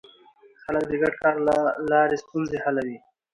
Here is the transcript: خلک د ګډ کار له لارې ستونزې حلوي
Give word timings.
خلک 0.63 0.83
د 0.89 0.91
ګډ 1.01 1.13
کار 1.23 1.35
له 1.47 1.55
لارې 1.91 2.15
ستونزې 2.23 2.57
حلوي 2.65 2.97